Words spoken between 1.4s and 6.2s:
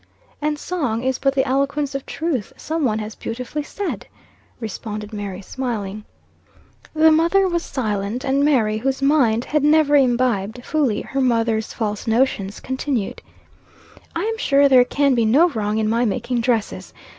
eloquence of truth, some one has beautifully said," responded Mary, smiling.